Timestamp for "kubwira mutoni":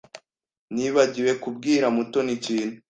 1.43-2.31